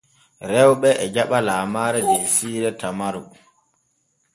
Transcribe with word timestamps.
Rewɓe 0.49 0.89
e 1.03 1.05
jaɓa 1.15 1.37
lamaare 1.47 1.99
der 2.07 2.23
siire 2.33 2.69
Tamaru. 2.79 3.21